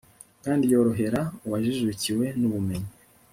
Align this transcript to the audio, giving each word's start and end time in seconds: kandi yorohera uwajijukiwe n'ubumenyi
kandi 0.43 0.63
yorohera 0.73 1.21
uwajijukiwe 1.45 2.25
n'ubumenyi 2.39 2.91